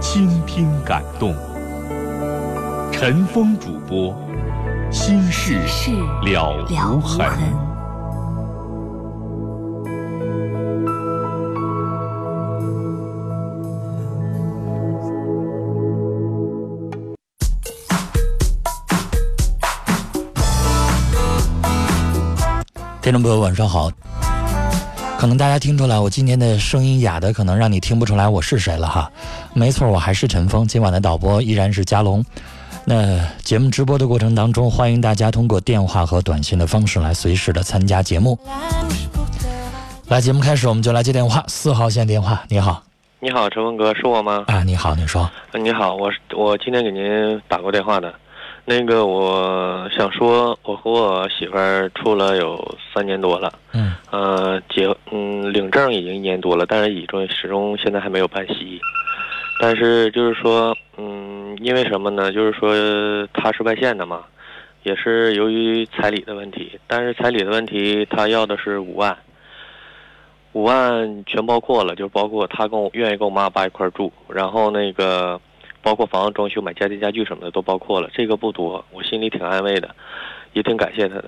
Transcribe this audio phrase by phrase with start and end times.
[0.00, 1.34] 倾听感动，
[2.92, 4.14] 陈峰主播，
[4.90, 5.58] 心事
[6.22, 7.28] 了无痕。
[23.02, 23.90] 听众朋友，晚上好。
[25.18, 29.10] 可能大家听出来，我今天的声音哑的，可能让你听不出来我是谁了哈。
[29.52, 30.64] 没错，我还是陈峰。
[30.64, 32.24] 今晚的导播依然是佳龙。
[32.84, 38.38] 那节目直播的过程当中，欢迎大家通过电话和短信的方式来随时的参加节目。
[40.06, 41.42] 来，节目开始，我们就来接电话。
[41.48, 42.80] 四号线电话，你好。
[43.18, 44.44] 你好，陈峰哥，是我吗？
[44.46, 45.28] 啊，你好，你说。
[45.52, 47.02] 你好，我我今天给您
[47.48, 48.14] 打过电话的。
[48.70, 58.78] 那个，我想说，我和我媳妇儿处了有三年多了，嗯，呃，结，嗯，领证已经一年多了，但是已终始终现在还没有办喜。
[59.58, 62.30] 但是就是说，嗯，因为什么呢？
[62.30, 64.22] 就是说他是外县的嘛，
[64.82, 66.78] 也是由于彩礼的问题。
[66.86, 69.16] 但是彩礼的问题，他要的是五万，
[70.52, 75.40] 五万全包括了，就包括他跟我愿意跟我妈爸一块住，然后那个。
[75.82, 79.94] 包括房子装修、买家电家具什么的都包括了，这个不多，我心里挺安慰的，
[80.52, 81.24] 也挺感谢他的。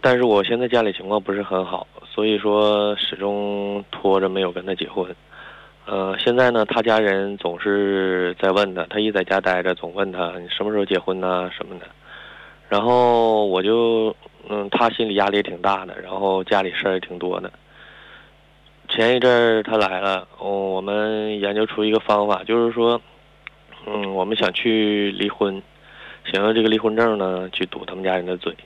[0.00, 5.14] 但是我现在家里情况不是很好，所以说始终拖着没有跟他结婚。
[5.84, 11.86] 呃，现在呢，他家人总是在问他，他一在家待着，总问他你什么时候结婚呢什么的。
[12.68, 14.14] 然后我就，
[14.48, 17.50] 嗯，他心里压力也挺大的，然后家里事儿也挺多的。
[18.96, 22.98] 前一阵儿他来了，哦，我们研究出一个方法，就是说，
[23.86, 25.62] 嗯，我们想去离婚，
[26.32, 28.56] 想用这个离婚证呢去堵他们家人的嘴，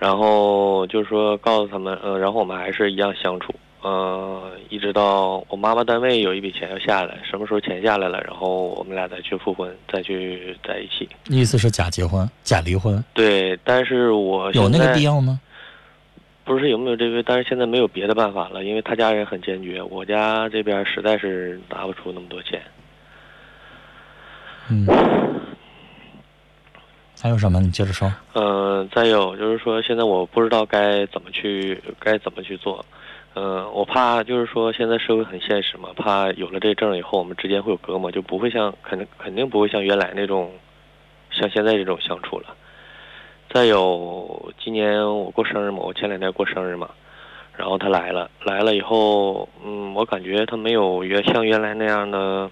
[0.00, 3.54] 然后就是说告诉他们，嗯，然后我们还是一样相处，
[3.84, 11.08] 嗯，一直到我妈妈单位有一笔钱要下来，什么时候钱下来了，然后我们俩再去复婚，再去在一起。
[11.28, 13.02] 意思是假结婚，假离婚？
[13.14, 15.38] 对，但是我有那个必要吗？
[16.44, 22.60] 不是有没有这个，但是现在没有别的办法了，因为他家人很坚决，我家这边实在是拿不出那么多钱。
[24.70, 24.86] 嗯，
[27.20, 27.60] 还有什么？
[27.60, 28.12] 你接着说。
[28.34, 32.84] 嗯，再有就是说，现在我不知道该怎么去，该怎么去做。
[33.34, 40.52] 嗯，我怕就是说，现在社会很现实嘛，怕有了这证以后，我们之间会有隔膜，就不会像肯定肯定不会像原来那种，
[41.30, 42.54] 像现在这种相处了。
[43.54, 46.90] 再有，今年我过生日嘛，我前两天过生日嘛，
[47.56, 52.50] 然后他来了，来了以后，嗯，我感觉他没有原像原来那样的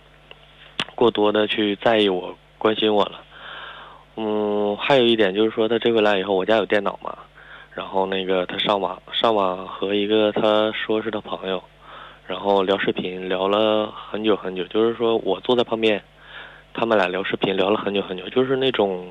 [0.94, 3.20] 过多的去在意我、关心我了。
[4.14, 7.19] 嗯，还有一点就是说，他这回来以后，我家有电脑嘛，
[7.72, 11.60] 然后那个他上网，上网和一个他说是他朋友，
[12.28, 16.00] 然后聊视频，聊了很久很久，就是说我坐在旁边，
[16.72, 19.04] 他们俩聊视频聊了很久很久，就是那种。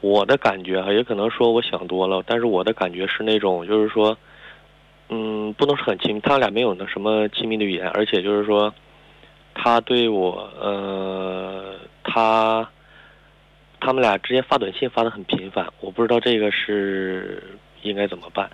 [0.00, 4.16] 我的感觉哈，也可能说我想多了，但是我的感觉是那种，就是说，
[5.08, 8.72] 嗯，不能说很亲密，他俩没有那什么亲密的语言，而且就是说，
[9.54, 11.74] 他对我，呃，
[12.04, 12.68] 他，
[13.80, 17.42] 他们俩之间发短信发的很频繁，我不知道这个是
[17.82, 18.48] 应该怎么办。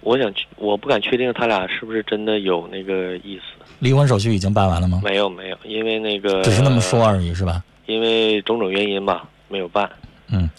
[0.00, 3.64] 我想去，我不敢确定他俩是不是真的有那个意思。
[3.78, 5.00] 离婚手续已经办完了吗？
[5.04, 7.62] 没有，没有，因为那个只是那么说而已，是吧？
[7.86, 9.90] 因为种种原因吧，没有办。
[10.34, 10.50] 嗯，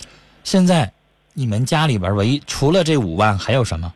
[0.43, 0.91] 现在
[1.33, 3.93] 你们家里边唯一除了这五万还有什么？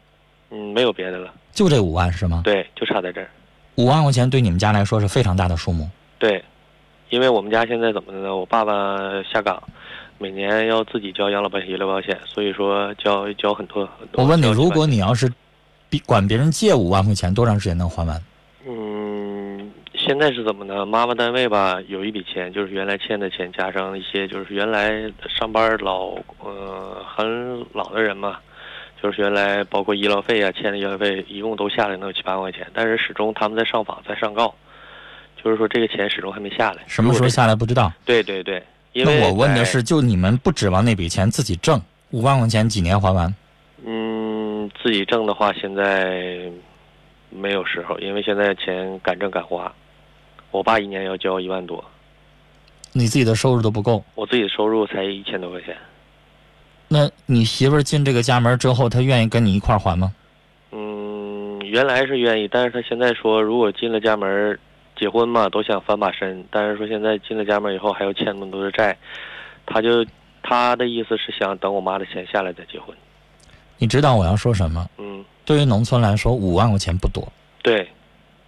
[0.52, 2.42] 嗯，没有别的了，就这五万是吗？
[2.44, 3.30] 对，就差在这儿。
[3.76, 5.90] 五万块钱对你们家来说是非常大的数目。
[6.18, 6.44] 对，
[7.10, 8.36] 因为我们家现在怎么的呢？
[8.36, 8.74] 我爸爸
[9.32, 9.62] 下岗。
[10.22, 14.22] 每年要自己交养老保险、医疗保险，所以说交交很多很多。
[14.22, 15.32] 我问你，如果你要是，
[16.06, 18.22] 管别人借五万块钱，多长时间能还完？
[18.68, 18.99] 嗯，
[20.10, 20.88] 现在是怎么呢？
[20.88, 24.90] 妈妈单位吧，有一笔钱，就是原来欠的钱，加上一些就是原来
[25.30, 28.40] 上班老呃很老的人嘛，
[29.04, 34.52] 就是原来包括医疗费啊欠的医疗费，一共都下来能有七八万块钱，但是始终他们在上访在上告，
[35.44, 36.82] 就是说这个钱始终还没下来。
[36.88, 37.94] 什么时候下来不知道？
[38.04, 38.64] 对对对。
[38.94, 41.80] 那我问的是，就你们不指望那笔钱自己挣
[42.10, 43.32] 五万块钱几年还完？
[43.86, 46.52] 嗯，自己挣的话，现在
[47.30, 49.72] 没有时候，因为现在钱敢挣敢花。
[50.52, 51.84] 我爸一年要交一万多，
[52.92, 54.04] 你自己的收入都不够。
[54.16, 55.76] 我自己的收入才一千多块钱。
[56.88, 60.14] 那你媳妇儿进这个家门之后，她愿意跟你一块儿还吗？
[60.72, 64.60] 嗯，原来是愿意，但是她现在说，如果进了家门。
[64.96, 68.98] 结婚嘛，都想翻把身，但是说现在进了家门以后还要欠那么多的债，
[69.66, 70.06] 她就
[70.44, 72.94] 她的意思是想等我妈的钱下来再结婚。
[73.78, 74.86] 你知道我要说什么？
[74.98, 75.24] 嗯。
[75.46, 77.26] 对于农村来说，五万块钱不多。
[77.62, 77.88] 对，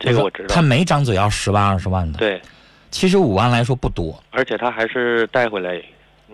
[0.01, 0.53] 这个我知道。
[0.53, 2.18] 他没张嘴要十万二十万的。
[2.18, 2.42] 对。
[2.89, 4.21] 其实五万来说不多。
[4.31, 5.81] 而且他还是带回来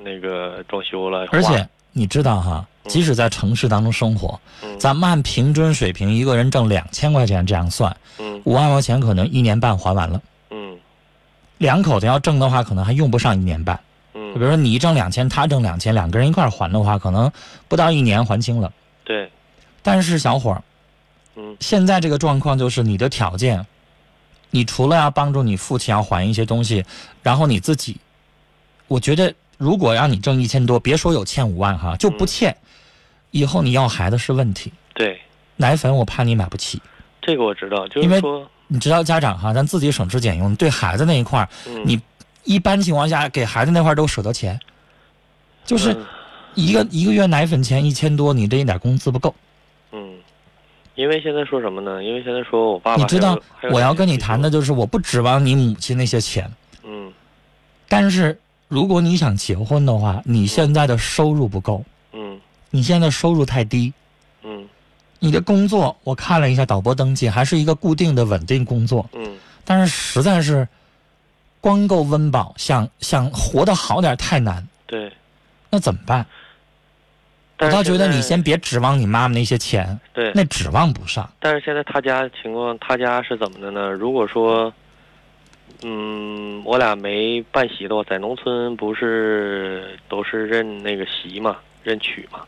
[0.03, 1.27] 那个装修了。
[1.31, 4.39] 而且你知道哈，即使在城市当中生活，
[4.79, 7.95] 咱们按平均水平，一个人挣两千块钱这样算。
[8.43, 10.21] 五万块钱可能一年半还完了。
[10.49, 10.77] 嗯，
[11.59, 13.79] 两口子要挣的话，可能还用不上一年半。
[14.13, 17.31] 嗯，比如说你挣两千，他挣两千，两个人一块还的话，可能
[17.67, 18.71] 不到一年还清了。
[19.03, 19.29] 对。
[19.83, 20.63] 但是小伙儿，
[21.37, 23.65] 嗯，现在这个状况就是你的条件，
[24.49, 26.83] 你除了要帮助你父亲要还一些东西，
[27.21, 27.97] 然后你自己，
[28.87, 32.55] 我觉得如果让你挣一千多，别说有欠五万哈，就不欠，
[33.31, 34.73] 以后你要孩子是问题。
[34.93, 35.19] 对。
[35.59, 36.79] 奶粉我怕你买不起。
[37.19, 41.49] 这个我知道，就是说，你知道家长哈，咱自己省吃俭用，对孩子那一块儿，
[41.83, 41.99] 你
[42.43, 44.59] 一般情况下给孩子那块儿都舍得钱，
[45.65, 45.97] 就是
[46.53, 49.33] 一个一个月奶粉钱一千多，你这一点工资不够。
[50.97, 52.03] 嗯，因为现在说什么呢？
[52.03, 53.39] 因为现在说我爸爸，你知道
[53.71, 56.51] 我要跟你谈的就是，我不指望你母亲那些钱。
[56.83, 57.13] 嗯。
[57.87, 61.83] 但是如果你想结婚的话，你现在的收入不够。
[62.11, 62.39] 嗯。
[62.71, 63.93] 你现在收入太低。
[64.43, 64.67] 嗯。
[65.19, 69.07] 你的工作我看了一下导播登记，还是一个固定的稳定工作。
[69.13, 69.37] 嗯。
[69.63, 70.67] 但是实在是，
[71.61, 74.67] 光够温饱，想想活得好点太难。
[74.85, 75.11] 对。
[75.69, 76.25] 那怎么办？
[77.59, 79.99] 我倒觉得你先别指望你妈妈那些钱。
[80.13, 80.31] 对。
[80.35, 81.27] 那指望不上。
[81.39, 83.91] 但是现在他家情况，他家是怎么的呢？
[83.91, 84.71] 如果说，
[85.83, 92.41] 嗯，我俩没办席的话，在农村不是都是认那个席嘛，认娶嘛。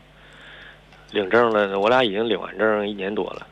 [1.10, 3.44] 领证了，我俩已经领完证一年多了。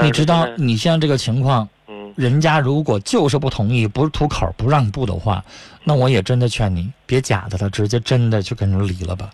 [0.00, 5.44] 你知道，你像这个情况，嗯，人家如果就是不同意，不是吐口不让步的话，
[5.84, 9.28] 那我也真的劝你别假的了，直接真的就跟人离了吧。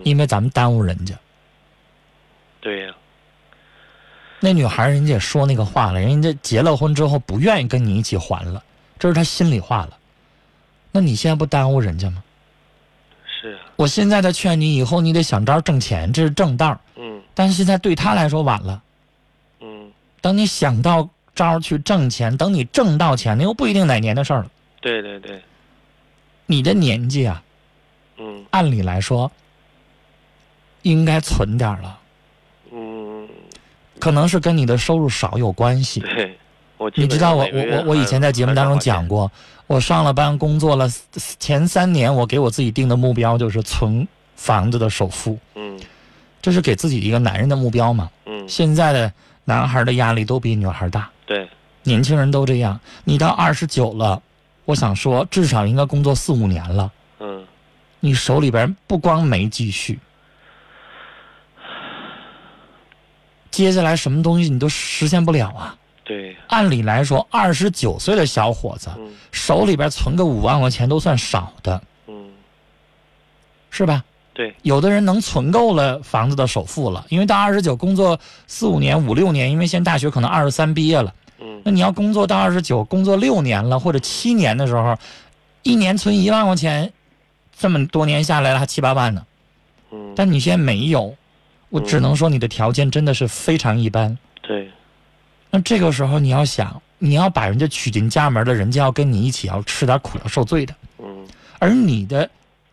[0.00, 1.14] 嗯，因为咱们耽误人家。
[2.60, 2.94] 对呀。
[4.42, 8.62] 那女孩人家也说那个话了，人家结了婚之后不愿意跟你一起还了，
[8.98, 9.98] 这是她心里话了。
[10.90, 12.24] 那你现在不耽误人家吗？
[13.26, 16.80] 是啊，我现在在劝你，以后你得想招挣钱，这是正道。
[16.96, 17.22] 嗯。
[17.34, 18.82] 但是现在对他来说晚了。
[19.60, 19.92] 嗯。
[20.22, 24.50] 等你想到招去挣钱，等你挣到钱，那又不一定哪年的事儿了。
[24.80, 25.40] 对对对。
[26.46, 27.42] 你的年纪啊。
[28.16, 28.44] 嗯。
[28.50, 29.30] 按理来说，
[30.82, 31.98] 应该存点了。
[32.72, 33.28] 嗯。
[33.98, 36.00] 可能是跟你的收入少有关系。
[36.00, 36.36] 对。
[36.78, 39.30] 我你知道我我我我以前在节目当中讲过。
[39.66, 40.90] 我上了班，工作了
[41.38, 45.38] 前三年，我给我自己定的目标就是存房子的首付。
[45.54, 45.78] 嗯，
[46.42, 48.10] 这是给自己一个男人的目标嘛。
[48.26, 49.12] 嗯，现在的
[49.44, 51.08] 男孩的压力都比女孩大。
[51.24, 51.48] 对，
[51.84, 52.80] 年轻人都这样。
[53.04, 54.20] 你到二十九了，
[54.64, 56.90] 我想说，至少应该工作四五年了。
[57.20, 57.44] 嗯，
[58.00, 60.00] 你手里边不光没积蓄，
[63.50, 65.76] 接下来什么东西你都实现不了啊。
[66.04, 68.90] 对，按理来说，二十九岁的小伙子
[69.30, 72.30] 手里边存个五万块钱都算少的，嗯，
[73.70, 74.02] 是吧？
[74.32, 81.62] 对，有的人能存够了房子的首付了，因为到二十九工作四五年、五六年，因为现在大学可能二十三毕业了，嗯。
[81.64, 84.96] 那你要工作到二十九，工作六年了或者七年的时候，
[85.62, 86.92] 一年存一万块钱，
[87.56, 89.24] 这么多年下来了还七八万呢。
[89.92, 91.14] 嗯，但你现在没有，
[91.70, 94.16] 我只能说你的条件真的是非常一般。
[94.42, 94.70] 对，
[95.50, 101.26] 那这个时候你要想，你要把人家娶进家门了，人家要跟你一起要吃点苦要受罪的，嗯
[101.58, 102.28] 而你的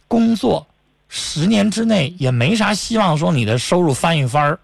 [0.07, 0.65] 工作
[1.07, 4.57] 十年之内也没啥希望说你的收入翻一番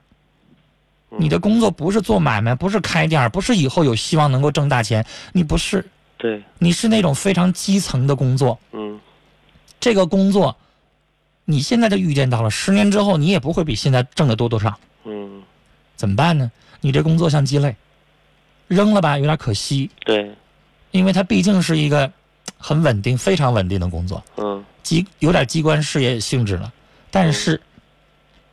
[1.16, 5.86] 你的工作不是做买卖，不是开店儿，不是以后有希望能够挣大钱，你不是，
[6.18, 8.58] 对，你是那种非常基层的工作。
[8.72, 9.00] 嗯
[9.80, 10.56] 这个工作，
[11.46, 14.80] 你现在就预见到了，十年之后你也不会比现在挣的多多少。
[15.04, 15.44] 嗯，
[15.96, 16.52] 怎么办呢？
[16.82, 17.76] 你这工作像鸡肋，
[18.68, 20.34] 扔了吧，有点可惜，对，
[20.92, 22.12] 因为它毕竟是一个
[22.58, 26.72] 很稳定、非常稳定的工作，嗯机有点机关事业性质了。
[27.10, 27.62] 但是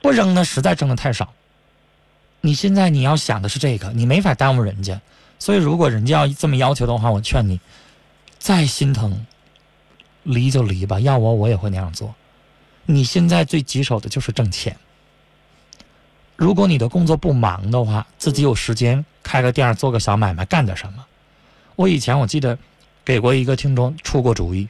[0.01, 1.33] 不扔呢，实在挣的太少。
[2.41, 5.01] 你现在你要想的是这个，你没法耽误人家。
[5.39, 7.61] 所以如果人家要这么要求的话，我劝你，
[8.39, 9.27] 再心疼，
[10.23, 11.01] 离就离吧。
[11.01, 12.15] 要我我也会那样做。
[12.87, 14.77] 你现在最棘手的就是挣钱。
[16.37, 21.05] 如果你的工作不忙的话，自己有时间开个店儿做个小买卖，干点什么。
[21.77, 22.59] 我以前我记得
[23.05, 24.67] 给过一个听众出过主意，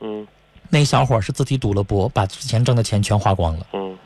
[0.00, 0.26] 嗯
[0.68, 3.66] 那小伙儿是自己赌了博，把之前挣的钱全花光了。
[3.72, 3.96] 嗯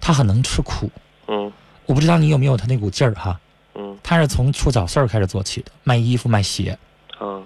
[0.00, 0.90] 他很能吃苦，
[1.26, 1.52] 嗯
[1.86, 3.40] 我不知道你有没有他那股劲儿哈。
[3.74, 6.78] 嗯他是从出早市儿开始做起的，卖衣服卖鞋。
[7.20, 7.44] 嗯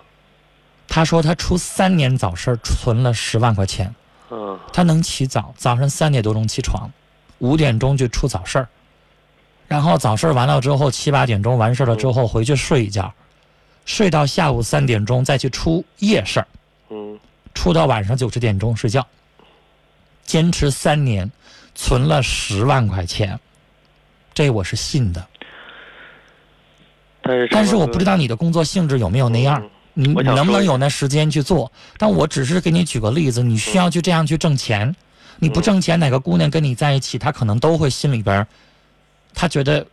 [0.89, 3.95] 他说他出三年早市儿存了十万块钱，
[4.33, 4.59] 嗯。
[4.73, 6.91] 他能起早，早上三点多钟起床，
[7.39, 8.69] 五点钟就出早市儿，
[9.69, 13.13] 然后早市儿完了之后七八点钟完事儿了之后回去睡一觉，
[13.85, 16.47] 睡到下午三点钟再去出夜市儿，
[16.89, 17.21] 嗯。
[17.55, 19.07] 出到晚上九十点钟睡觉，
[20.25, 21.31] 坚持三年，
[21.75, 23.39] 存了十万块钱，
[24.33, 25.29] 这我是信的。
[27.21, 31.71] 但是但是我不知道你的工作性质有没有那样，嗯你你能不能有那时间去做？
[31.99, 34.95] 但我只是给你举个例子，你需要去这样去挣钱，
[35.39, 38.47] 你不嗯挣钱，哪个姑娘跟你在一起，她可能都会心里边，
[39.35, 39.87] 她觉得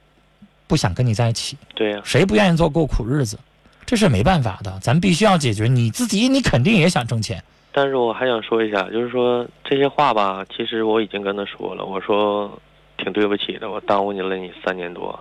[0.68, 1.58] 不想跟你在一起。
[1.76, 3.38] 对呀，谁不愿意做过苦日子？
[3.86, 5.68] 这是没办法的，咱必须要解决。
[5.68, 7.44] 你自己，你肯定也想挣钱。
[7.72, 12.60] 但是我还想说一下，就是说这些话吧，其实我已经跟他说了，我说
[12.98, 15.20] 挺对不起的，我耽误你了你三年多。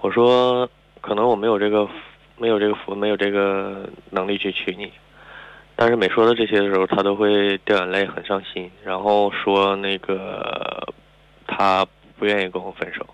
[0.00, 0.68] 我说
[1.00, 1.86] 可能我没有这个
[2.40, 4.90] 没有这个福，没有这个能力去娶你。
[5.76, 10.82] 但是每说到这些的时候，他都会掉眼泪，很伤心，然后说那个
[11.46, 11.86] 他
[12.18, 13.06] 不愿意跟我分手。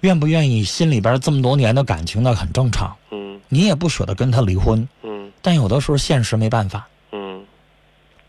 [0.00, 2.96] 愿不愿意，心里边这么多年的感情呢，很正常。
[3.10, 6.88] 嗯你也不舍得跟他离婚，嗯但有的时候现实没办法。
[7.12, 7.44] 嗯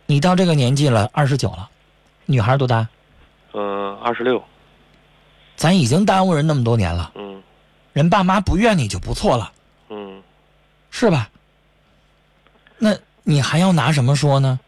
[0.05, 1.69] 你到这个年纪了，二十九了，
[2.25, 2.85] 女孩多大？
[3.53, 4.43] 嗯，二十六。
[5.55, 7.22] 咱已经耽误人那么多年了，嗯
[7.93, 9.51] 人爸妈不怨你就不错了，
[9.89, 10.21] 嗯
[10.91, 11.29] 是吧？
[12.77, 14.59] 那你还要拿什么说呢？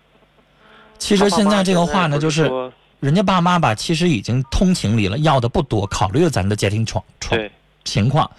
[0.98, 7.40] 其实现在这个话呢，就是人家爸妈吧，其实已经通情理了，要的不多，考虑了咱的家庭状状，
[7.84, 8.32] 情况，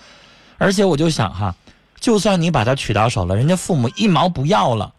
[0.56, 1.54] 而且我就想哈，
[2.00, 4.94] 就算你把他娶到手了，人家父母一毛不要了，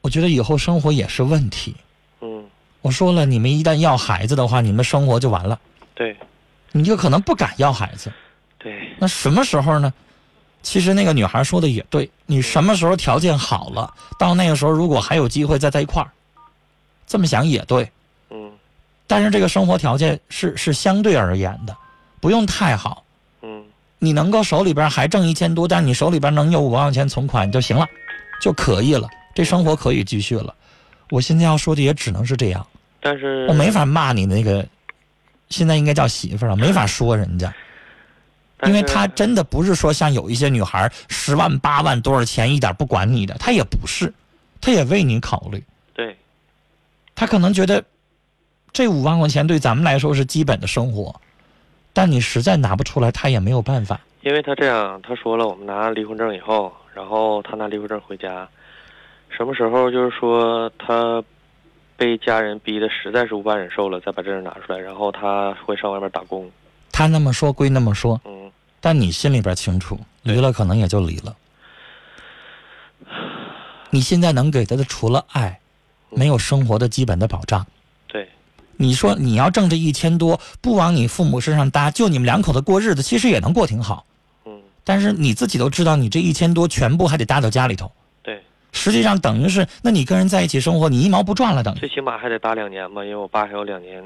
[0.00, 1.76] 我觉得以后生活也是问题。
[2.22, 2.44] 嗯
[2.80, 5.60] 我说了，你们一旦要孩子的话，你们生活就完了，
[5.94, 6.16] 对
[6.72, 8.10] 你就可能不敢要孩子。
[8.62, 9.92] 对，那什么时候呢？
[10.62, 16.10] 其实那个女孩说的也对，你什么时候条件好了，到那个时候如果还有机会再在一块儿，
[17.06, 17.90] 这么想也对。
[18.30, 18.50] 嗯
[19.06, 21.76] 但是这个生活条件是是相对而言的，
[22.20, 23.02] 不用太好。
[23.42, 23.64] 嗯
[23.98, 27.86] 你能够手里边还挣一千多，但你手里边能有五万块钱存款就行了，
[28.40, 30.54] 就可以了，这生活可以继续了。
[31.10, 32.66] 我现在要说的也只能是这样，
[33.00, 34.64] 但是我没法骂你那个，
[35.48, 37.52] 现在应该叫媳妇儿了，没法说人家，
[38.64, 44.12] 因为但是她真的不是说像有一些女孩十万八万多少钱一点不管你的，他也不是，
[44.60, 45.62] 他也为你考虑，
[45.94, 46.16] 对
[47.14, 47.84] 他可能觉得
[48.72, 51.14] 这五万块钱对咱们来说是基本的生活，
[51.92, 54.00] 但你实在拿不出来，他也没有办法。
[54.22, 58.46] 因为他这样，他说了，我们拿离婚证以后，然后他拿离婚证回家，
[59.30, 61.22] 什么时候就是说他
[61.96, 66.50] 被家人逼的实在是无法忍受了，再把这人拿出来，然后他会上外面打工。
[66.92, 68.39] 他那么说归那么说，嗯，
[68.80, 71.36] 但你心里边清楚，离了可能也就离了。
[73.90, 75.60] 你现在能给他的除了爱，
[76.10, 77.66] 没有生活的基本的保障。
[78.06, 78.28] 对
[78.76, 84.04] 你说你要挣这一千多，不往你父母身上搭，就你们两口子过日子，其实也能过挺好。
[84.46, 94.02] 嗯但是你自己都知道，你这一千多全部还得搭到家里头，对实际上等于是，那你跟人在一起生活，你一毛不赚了，等于最起码还得搭两年吧，因为我爸还有两年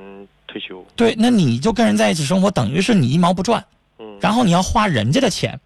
[0.47, 0.85] 退休。
[0.97, 3.64] 对，那你就跟人在一起生活，等于是你一毛不赚，
[3.99, 5.59] 嗯，然后你要花人家的钱，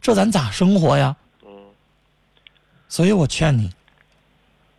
[0.00, 1.16] 这咱咋生活呀？
[1.44, 1.50] 嗯
[2.88, 3.70] 所以我劝你，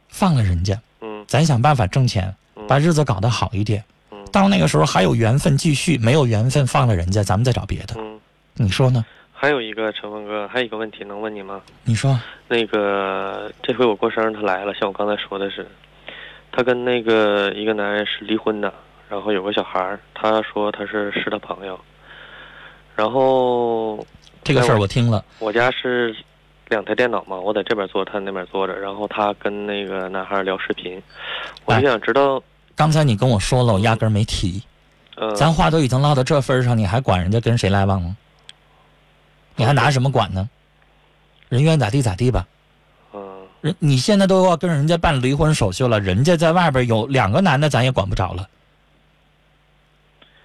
[0.07, 3.83] 放了人家，嗯咱想办法挣钱，嗯把日子搞得好一点。
[4.11, 7.95] 嗯到那个时候还有缘分继续，没有缘分放了人家，咱们再找别的。
[7.97, 8.19] 嗯，
[8.55, 9.05] 你说呢？
[9.31, 11.61] 还有一个陈峰哥，还有一个问题能问你吗？
[11.83, 12.17] 你说，
[12.47, 15.67] 那个这回我过生日他来了，像我刚才说的是，
[16.51, 18.73] 他跟那个一个男人是离婚的，
[19.09, 21.77] 然后有个小孩儿，他说他是是他朋友，
[22.95, 24.05] 然后
[24.43, 26.15] 这个事儿我听了，我家是
[26.69, 31.01] 两台电脑嘛，我在这边坐，他那边坐着，然后他跟那个男孩聊视频，
[31.65, 32.41] 我就想知道，
[32.75, 34.61] 刚才你跟我说了，我压根儿没提。
[35.15, 38.15] 呃，咱话都已经唠到这份儿上，你还管人家跟谁来往吗？
[39.55, 40.49] 你还拿什么管呢？
[41.49, 42.47] 人愿意咋地咋地吧。
[43.13, 43.21] 嗯
[43.61, 48.47] 人你现在都要跟人家办离婚手续了，人家在外边有两个男的，咱也管不着了。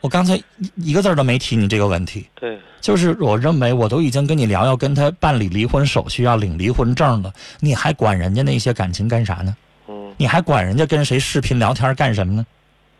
[0.01, 0.45] 我刚才一
[0.77, 9.57] 一个字儿都没提你这个问题，对，就是我认为我都已经跟你聊要跟他办理离婚手续，要领离婚证了，你还管人家那些感情干啥呢？
[9.89, 12.47] 嗯你还管人家跟谁视频聊天干什么呢？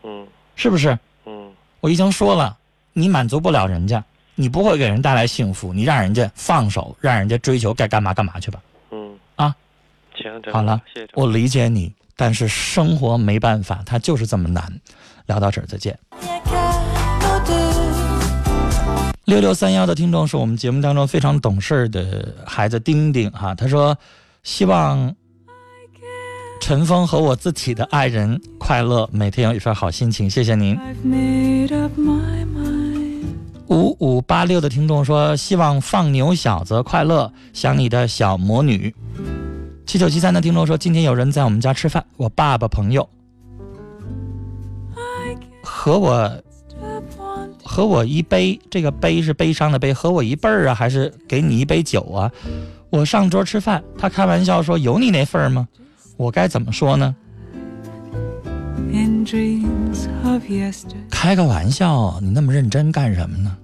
[0.03, 0.97] 嗯是不是？
[1.25, 2.57] 嗯我已经说了，
[2.91, 4.03] 你满足不了人家，
[4.35, 8.61] 你不会给人带来幸福，你让人家放手，让人家追求该干嘛干嘛去吧。
[8.91, 9.55] 嗯啊，
[10.15, 14.69] 行，好了谢谢我理解你，但是生活没办法，它就是这么难。
[15.27, 15.97] 聊到这儿，再见。
[19.29, 23.95] 六六三幺的听众是我们节目当中非常懂事儿的孩子丁丁哈，他说
[24.41, 25.13] 希望
[26.59, 30.75] 陈峰和我自己的爱人快乐，每天有一份好心情，谢谢您。
[33.67, 38.93] 五五八六的听众说：“希望放牛小子快乐，想你的小魔女。”
[39.85, 43.07] 七九七三的听众说：“今天有人在我们家吃饭，我爸爸朋友
[45.61, 46.41] 和我
[47.79, 52.29] 和我一杯，这个杯是悲伤的悲，和我一辈儿啊，还是给你一杯酒啊？
[52.89, 55.65] 我上桌吃饭，他开玩笑说：有你那份儿吗？
[56.17, 57.15] 我该怎么说呢.
[61.09, 63.55] 开个玩笑，你那么认真干什么呢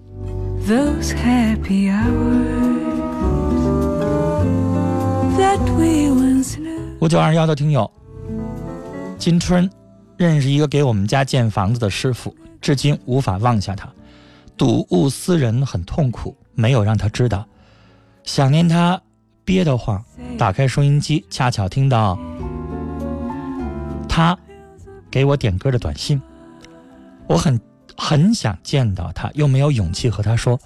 [0.65, 2.86] ？Those happy hours
[5.38, 6.58] that we once
[7.01, 7.91] 五九二幺的听友，
[9.17, 9.69] 金春
[10.15, 13.89] 认识一个给我们家建房子的师傅，至今无法忘下他。
[14.58, 17.46] 睹物思人很痛苦，没有让他知道。
[18.24, 19.02] 想念他，
[19.44, 20.04] 憋得慌。
[20.38, 22.18] 打开收音机，恰巧听到
[24.08, 24.38] 他
[25.12, 26.22] 给我点歌的短信。
[27.28, 27.60] 我很
[27.98, 30.60] 很想见到他，又没有勇气和他说。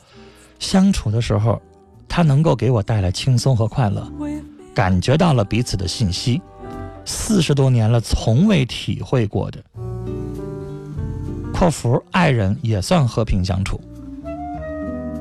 [0.60, 1.62] 相处的时候，
[2.08, 4.12] 他能够给我带来轻松和快乐。
[4.74, 6.42] 感觉到了彼此的信息，
[7.06, 9.64] 四十多年了，从未体会过的。
[11.60, 13.82] 括弧爱人也算和平相处。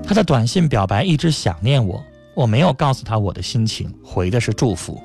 [0.05, 2.01] 他的短信表白一直想念我，
[2.33, 5.03] 我没有告诉他我的心情，回的是祝福。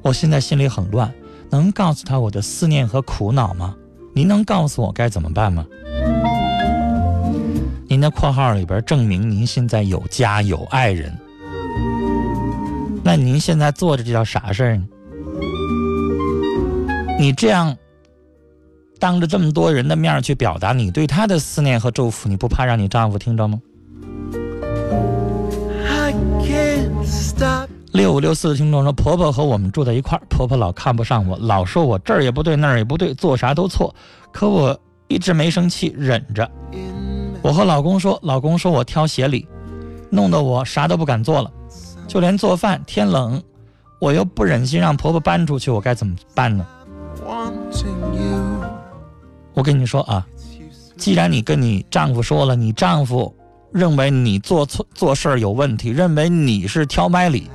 [0.00, 1.12] 我现在心里很乱，
[1.50, 3.76] 能告诉他我的思念和苦恼吗？
[4.14, 5.66] 您能告诉我该怎么办吗？
[7.86, 11.14] 您的括号里边证明您现在有家有爱人。
[13.04, 14.80] 那您现在做的这叫啥事儿？
[17.18, 17.76] 你这样
[19.00, 23.58] 当着这么多人的面儿去表达你对他的思念和祝福，你不怕让你丈夫听着吗.
[27.92, 33.92] 六五六四的听众说，婆婆和我们住在一块儿，婆婆老看不上我，老说我这儿也不对那儿也不对，做啥都错，
[34.30, 36.48] 可我一直没生气，忍着。
[37.42, 39.48] 我和老公说，老公说我挑鞋里，
[40.10, 41.50] 弄得我啥都不敢做了，
[42.06, 43.42] 就连做饭天冷，
[43.98, 46.66] 我又不忍心让婆婆搬出去，我该怎么办呢？
[49.60, 50.26] 我跟你说啊，
[50.96, 53.36] 既然你跟你丈夫说了，你丈夫
[53.70, 57.50] 认为你做错做事儿有问题，认为你是挑歪理，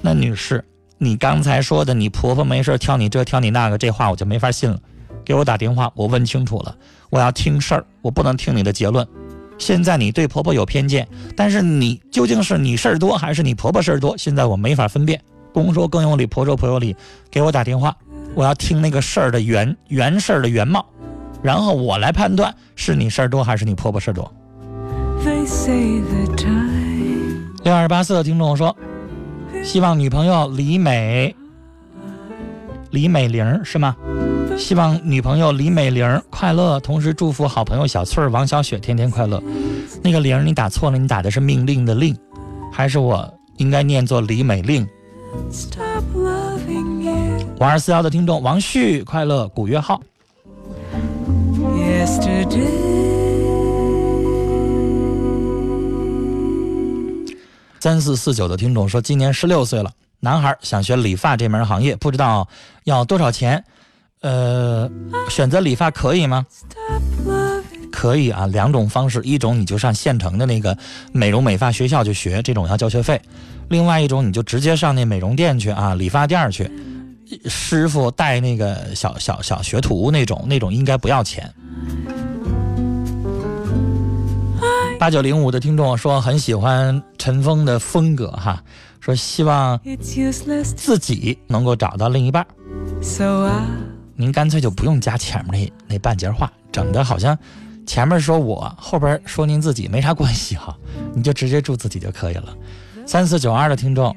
[0.00, 0.64] 那女士，
[0.96, 4.80] 你刚才说的你婆婆没事挑你这挑你那个，这话我就没法信了。
[5.26, 6.74] 给我打电话，我问清楚了，
[7.10, 9.06] 我要听事儿，我不能听你的结论。
[9.58, 14.16] 现在你对婆婆有偏见，但是你究竟是你事儿多还是你婆婆事儿多？
[14.16, 15.20] 现在我没法分辨。
[15.52, 16.96] 公说公有理，婆说婆有理。
[17.30, 17.94] 给我打电话，
[18.34, 20.86] 我要听那个事儿的原原事儿的原貌，
[21.42, 24.32] 然后我来判断是你事儿多还是你婆婆事儿多。
[25.24, 28.76] They say the time 六二八四的听众说，
[29.64, 31.34] 希望女朋友李美，
[32.90, 33.96] 李美玲是吗？
[34.56, 39.42] 希望女朋友李美玲快乐，同时祝福好朋友小翠儿、王小雪天天快乐。
[40.02, 42.16] 那个玲儿你打错了，你打的是命令的令，
[42.72, 44.86] 还是我应该念作李美令
[45.50, 50.00] ？stop loving 五二四幺的听众王旭，快乐古月号。
[52.06, 52.68] Yesterday,
[57.80, 59.90] 三四四九的听众说，今年十六岁了，
[60.20, 62.46] 男孩想学理发这门行业，不知道
[62.84, 63.64] 要多少钱。
[64.20, 64.88] 呃，
[65.28, 66.46] 选择理发可以吗？
[67.90, 70.78] 可以啊，两种方式，一种你就上县城的那个
[71.10, 73.16] 美容美发学校去学，这种要交学费；
[73.68, 76.70] 另外一种你就直接上那美容店去啊，理发店去，
[77.46, 81.52] 师傅带那个小小小学徒那种，那种应该不要钱。
[84.98, 88.62] 八九零五的听众说很喜欢陈峰的风格哈，
[88.98, 89.78] 说希望
[90.76, 92.46] 自己能够找到另一半。
[93.02, 93.50] so
[94.14, 97.38] 您干脆就不用加前面那那半截话，整的好像
[97.86, 100.74] 前面说我，后边说您自己没啥关系哈，
[101.14, 102.56] 你就直接祝自己就可以了。
[103.04, 104.16] 三四九二的听众，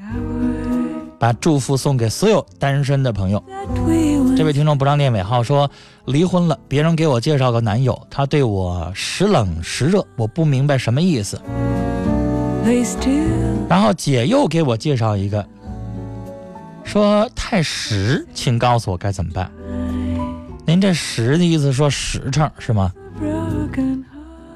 [1.20, 3.44] 把祝福送给所有单身的朋友。
[4.38, 5.70] 这位听众不让念尾号说
[6.06, 11.40] 离婚了，别人给我介绍个男友，他对我时冷时热，我不明白什么意思。
[13.68, 15.46] 然后姐又给我介绍一个，
[16.84, 19.52] 说太实，请告诉我该怎么办。
[20.66, 22.92] 您这实的意思说实诚是吗？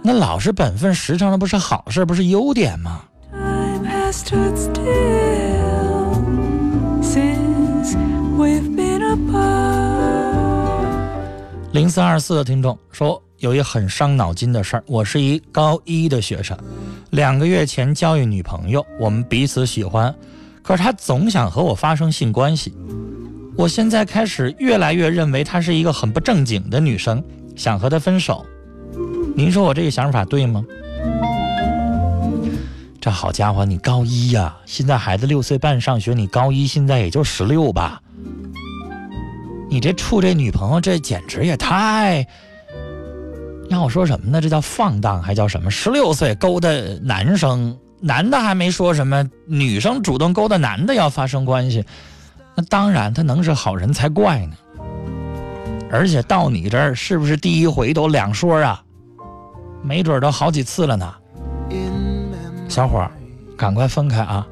[0.01, 3.01] 那老实本分实诚，那不是好事，不是优点吗？
[11.73, 14.83] 零三二四的听众说，有一很伤脑筋的事儿。
[14.85, 16.55] 我是一高一的学生，
[17.09, 20.13] 两个月前交一女朋友，我们彼此喜欢，
[20.61, 22.71] 可是她总想和我发生性关系。
[23.57, 27.23] 我现在开始越来越认为她是一个很不正经的女生，
[27.55, 28.45] 想和她分手。
[29.35, 30.63] 您说我这个想法对吗？
[33.01, 37.99] 这好家伙，你高一呀、现在孩子六岁半上学，你高一现在也就十六吧。
[39.73, 42.27] 你这处这女朋友，这简直也太……
[43.71, 44.39] 让我说什么呢？
[44.39, 45.71] 这叫放荡，还叫什么？
[45.71, 46.69] 十六岁勾搭
[47.01, 51.83] 男生，男的还没说什么，女生主动勾搭男的要发生关系，
[52.53, 54.55] 那当然他能是好人才怪呢。
[55.89, 58.79] 而且到你这儿是不是第一回都两说啊？
[59.81, 61.11] 没准儿都好几次了呢。
[62.69, 63.09] 小伙儿，
[63.57, 64.45] 赶快分开啊！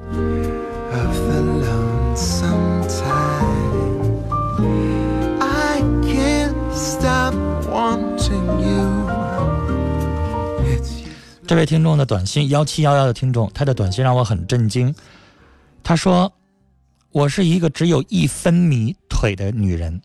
[11.52, 14.96] 这位听众的短信幺七幺幺的听众，他的短信让我很震惊。
[15.84, 16.32] 他说
[17.12, 20.02] ：“我是一个只有一分米腿的女人。”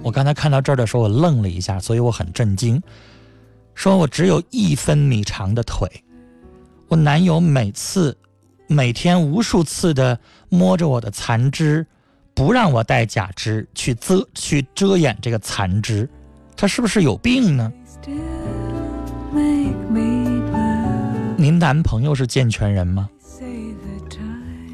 [0.00, 2.80] 我刚才看到这儿的时候，我愣了一下，所以我很震惊。
[3.74, 5.90] 说我只有一分米长的腿，
[6.86, 8.16] 我男友每次、
[8.68, 10.16] 每天无数次的
[10.50, 11.84] 摸着我的残肢，
[12.32, 16.08] 不让我戴假肢，去遮去遮掩这个残肢，
[16.56, 17.72] 他是不是有病呢？
[21.36, 23.08] 您男朋友是健全人吗？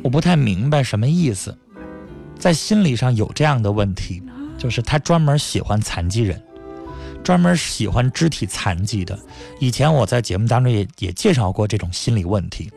[0.03, 1.57] 我不太明白什么意思，
[2.39, 4.23] 在心理上有这样的问题，
[4.59, 6.41] 就是他专门喜欢残疾人，
[7.25, 9.19] 专门喜欢肢体残疾的。
[9.59, 12.71] 以前我在节目当中也也介绍过这种心理问题。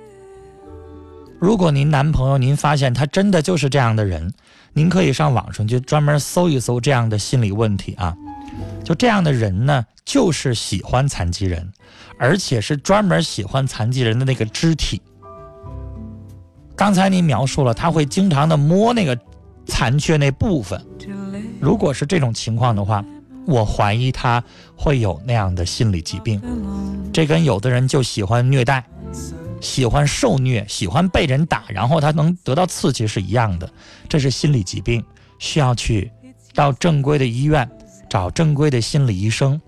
[1.39, 4.33] 如果您男朋友您发现他真的就是这样的人，
[4.71, 8.15] 您可以上网上去专门搜一搜这样的心理问题啊。
[8.83, 11.71] 就这样的人呢，就是喜欢残疾人，
[12.17, 15.01] 而且是专门喜欢残疾人的那个肢体。
[16.75, 19.17] 刚才你描述了，他会经常的摸那个
[19.65, 20.83] 残缺那部分。
[21.59, 23.05] 如果是这种情况的话，
[23.45, 24.43] 我怀疑他
[24.75, 26.41] 会有那样的心理疾病。
[27.13, 28.83] 这跟有的人就喜欢虐待，
[29.61, 33.69] 喜欢受虐，喜欢被人打，然后他能得到刺激是一样的。
[34.09, 35.03] 这是心理疾病，
[35.39, 36.11] 需要去
[36.53, 37.69] 到正规的医院
[38.13, 39.59] 找正规的心理医生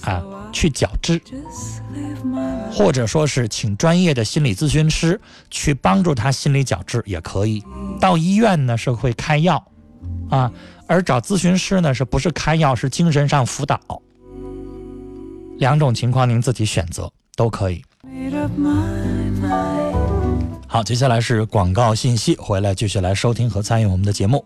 [0.00, 1.20] 啊去矫治。
[2.72, 7.62] 或者说是请专业的心理咨询师去帮助他心理矫治也可以。
[8.00, 9.62] 到医院呢是会开药，
[10.30, 10.50] 啊，
[10.86, 13.78] 而找咨询师呢是不是开药是精神上辅导，
[15.58, 17.84] 两种情况您自己选择都可以。
[20.66, 24.42] 好，接下来是广告信息，回来继续来收听和参与我们的节目。